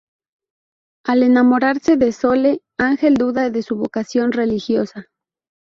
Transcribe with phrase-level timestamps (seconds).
[1.05, 5.05] Al enamorarse de Sole, Ángel duda de su vocación religiosa.